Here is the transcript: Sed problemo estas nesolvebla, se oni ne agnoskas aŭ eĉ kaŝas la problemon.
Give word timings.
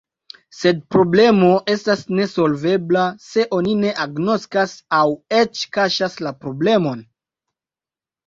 Sed 0.59 0.77
problemo 0.93 1.49
estas 1.73 1.99
nesolvebla, 2.19 3.03
se 3.27 3.45
oni 3.57 3.75
ne 3.83 3.91
agnoskas 4.05 4.73
aŭ 5.01 5.05
eĉ 5.41 5.61
kaŝas 5.77 6.15
la 6.29 6.33
problemon. 6.47 7.05